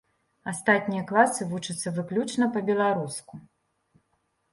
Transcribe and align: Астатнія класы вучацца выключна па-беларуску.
Астатнія 0.51 1.03
класы 1.11 1.41
вучацца 1.51 1.93
выключна 1.97 2.47
па-беларуску. 2.57 3.33